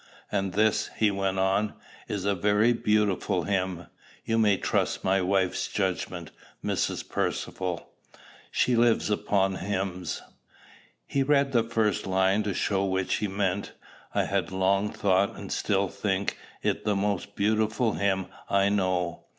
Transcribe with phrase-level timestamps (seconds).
[0.31, 1.73] "And this," he went on,
[2.07, 3.85] "is a very beautiful hymn.
[4.25, 6.31] You may trust my wife's judgment,
[6.65, 7.07] Mrs.
[7.07, 7.87] Percivale.
[8.49, 10.23] She lives upon hymns."
[11.05, 13.73] He read the first line to show which he meant.
[14.15, 19.25] I had long thought, and still think, it the most beautiful hymn I know.